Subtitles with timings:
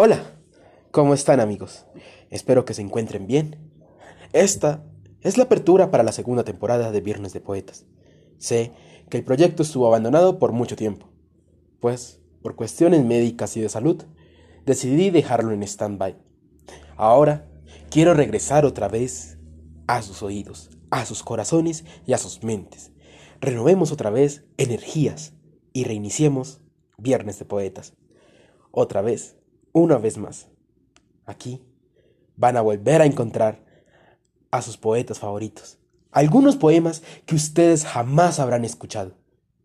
[0.00, 0.22] Hola,
[0.92, 1.84] ¿cómo están amigos?
[2.30, 3.56] Espero que se encuentren bien.
[4.32, 4.84] Esta
[5.22, 7.84] es la apertura para la segunda temporada de Viernes de Poetas.
[8.38, 8.70] Sé
[9.10, 11.08] que el proyecto estuvo abandonado por mucho tiempo,
[11.80, 14.04] pues por cuestiones médicas y de salud
[14.64, 16.16] decidí dejarlo en stand-by.
[16.96, 17.50] Ahora
[17.90, 19.36] quiero regresar otra vez
[19.88, 22.92] a sus oídos, a sus corazones y a sus mentes.
[23.40, 25.32] Renovemos otra vez energías
[25.72, 26.60] y reiniciemos
[26.98, 27.94] Viernes de Poetas.
[28.70, 29.37] Otra vez
[29.78, 30.48] una vez más.
[31.26, 31.62] Aquí
[32.36, 33.64] van a volver a encontrar
[34.50, 35.78] a sus poetas favoritos.
[36.10, 39.12] Algunos poemas que ustedes jamás habrán escuchado.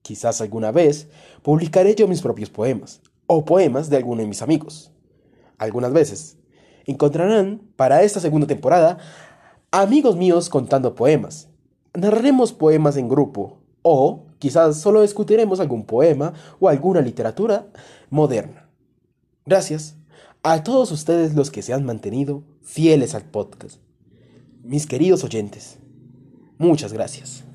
[0.02, 1.07] Quizás alguna vez
[1.41, 4.91] publicaré yo mis propios poemas o poemas de alguno de mis amigos.
[5.57, 6.38] Algunas veces
[6.85, 8.98] encontrarán para esta segunda temporada
[9.71, 11.48] amigos míos contando poemas.
[11.93, 17.68] Narraremos poemas en grupo o quizás solo discutiremos algún poema o alguna literatura
[18.09, 18.70] moderna.
[19.45, 19.95] Gracias
[20.44, 23.77] a todos ustedes los que se han mantenido fieles al podcast.
[24.62, 25.77] Mis queridos oyentes,
[26.58, 27.46] muchas gracias.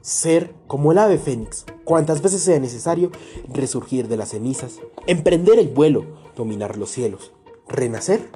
[0.00, 3.10] Ser como el ave fénix, cuantas veces sea necesario,
[3.52, 6.04] resurgir de las cenizas, emprender el vuelo,
[6.36, 7.32] dominar los cielos,
[7.68, 8.28] renacer.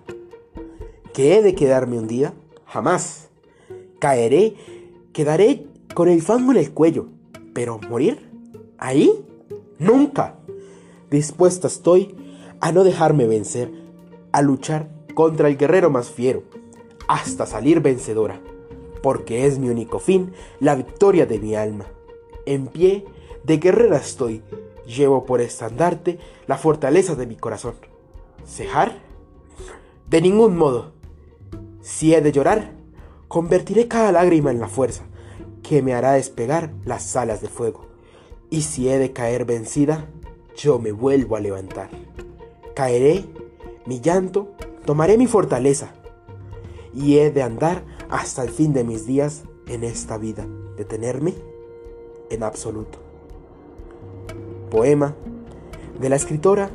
[1.13, 2.33] ¿Que he de quedarme un día?
[2.65, 3.29] Jamás.
[3.99, 4.55] Caeré,
[5.19, 7.07] quedaré con el fango en el cuello.
[7.53, 8.31] Pero morir,
[8.79, 9.11] ahí,
[9.81, 10.37] nunca.
[11.11, 12.15] Dispuesta estoy
[12.61, 13.69] a no dejarme vencer,
[14.31, 16.45] a luchar contra el guerrero más fiero,
[17.09, 18.41] hasta salir vencedora,
[19.03, 21.87] porque es mi único fin, la victoria de mi alma.
[22.47, 23.05] En pie
[23.43, 24.43] de guerrera estoy,
[24.87, 27.75] llevo por estandarte la fortaleza de mi corazón.
[28.47, 29.01] ¿Cejar?
[30.09, 30.93] De ningún modo.
[31.81, 32.79] Si he de llorar,
[33.29, 35.05] Convertiré cada lágrima en la fuerza
[35.69, 37.87] que me hará despegar las alas de fuego.
[38.51, 40.07] Y si he de caer vencida,
[40.57, 41.91] yo me vuelvo a levantar.
[42.75, 43.25] Caeré,
[43.85, 44.55] mi llanto,
[44.87, 45.93] tomaré mi fortaleza.
[46.95, 50.47] Y he de andar hasta el fin de mis días en esta vida.
[50.77, 51.35] ¿Detenerme?
[52.31, 52.99] En absoluto.
[54.71, 55.15] Poema
[56.01, 56.71] de la escritora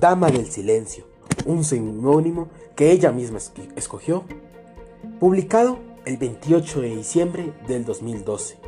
[0.00, 1.10] Dama del Silencio
[1.44, 3.38] un sinónimo que ella misma
[3.76, 4.24] escogió,
[5.18, 8.58] publicado el 28 de diciembre del 2012.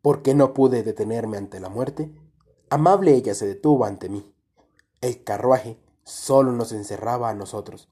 [0.00, 2.10] Porque no pude detenerme ante la muerte,
[2.70, 4.32] amable ella se detuvo ante mí.
[5.00, 7.88] El carruaje solo nos encerraba a nosotros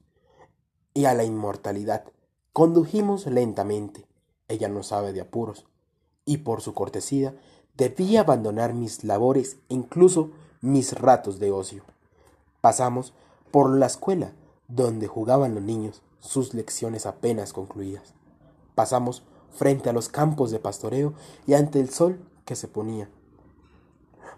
[0.93, 2.05] y a la inmortalidad.
[2.53, 4.07] Condujimos lentamente,
[4.47, 5.65] ella no sabe de apuros,
[6.25, 7.35] y por su cortesía
[7.75, 11.83] Debí abandonar mis labores incluso mis ratos de ocio.
[12.59, 13.13] Pasamos
[13.51, 14.33] por la escuela,
[14.67, 18.13] donde jugaban los niños, sus lecciones apenas concluidas.
[18.75, 21.13] Pasamos frente a los campos de pastoreo
[21.45, 23.09] y ante el sol que se ponía.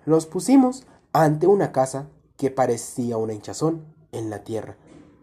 [0.05, 2.07] Los pusimos ante una casa
[2.37, 4.75] que parecía una hinchazón en la tierra,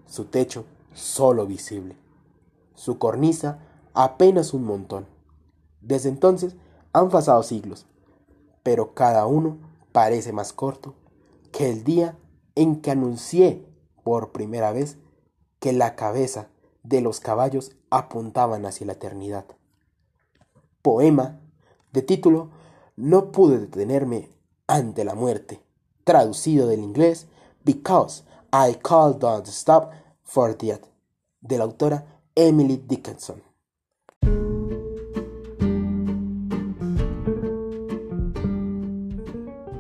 [0.07, 0.65] su techo
[0.95, 1.97] solo visible,
[2.75, 3.59] su cornisa
[3.95, 5.07] apenas un montón.
[5.81, 6.55] Desde entonces
[6.93, 7.87] han pasado siglos
[8.62, 9.59] pero cada uno
[9.93, 10.95] parece más corto
[11.53, 12.17] que el día
[12.55, 13.67] en que anuncié
[14.10, 14.98] por primera vez
[15.60, 16.48] que la cabeza
[16.82, 19.44] de los caballos apuntaban hacia la eternidad.
[20.82, 21.38] Poema
[21.93, 22.50] de título
[22.97, 24.28] No pude detenerme
[24.66, 25.62] ante la muerte,
[26.03, 27.28] traducido del inglés
[27.65, 29.93] Because I Called Don't Stop
[30.25, 30.87] for Death,
[31.41, 33.41] de la autora Emily Dickinson.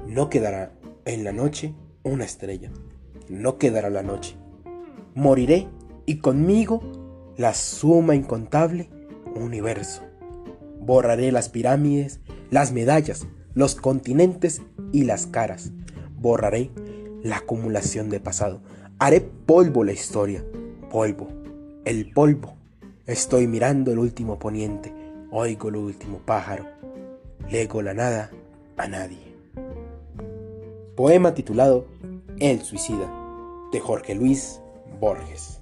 [0.06, 1.74] No quedará en la noche
[2.04, 2.70] una estrella,
[3.30, 4.36] no quedará la noche.
[5.14, 5.68] Moriré
[6.04, 6.82] y conmigo
[7.36, 8.90] la suma incontable
[9.34, 10.02] universo.
[10.80, 12.20] Borraré las pirámides,
[12.50, 15.72] las medallas, los continentes y las caras.
[16.18, 16.70] Borraré
[17.22, 18.60] la acumulación de pasado.
[18.98, 20.44] Haré polvo la historia.
[20.90, 21.28] Polvo.
[21.84, 22.56] El polvo.
[23.06, 24.92] Estoy mirando el último poniente.
[25.30, 26.66] Oigo el último pájaro.
[27.50, 28.30] Lego la nada
[28.76, 29.30] a nadie.
[30.96, 31.86] Poema titulado
[32.38, 33.08] El suicida,
[33.72, 34.60] de Jorge Luis
[35.00, 35.60] Borges.